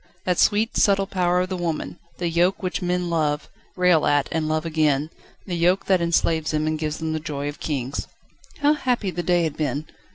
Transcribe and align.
that 0.25 0.39
sweet, 0.39 0.75
subtle 0.75 1.05
power 1.05 1.41
of 1.41 1.49
the 1.49 1.55
woman: 1.55 1.99
the 2.17 2.27
yoke 2.27 2.63
which 2.63 2.81
men 2.81 3.07
love, 3.07 3.47
rail 3.75 4.07
at, 4.07 4.27
and 4.31 4.47
love 4.49 4.65
again, 4.65 5.11
the 5.45 5.53
yoke 5.53 5.85
that 5.85 6.01
enslaves 6.01 6.49
them 6.49 6.65
and 6.65 6.79
gives 6.79 6.97
them 6.97 7.13
the 7.13 7.19
joy 7.19 7.47
of 7.47 7.59
kings. 7.59 8.07
How 8.61 8.73
happy 8.73 9.11
the 9.11 9.21
day 9.21 9.43
had 9.43 9.55
been! 9.55 9.85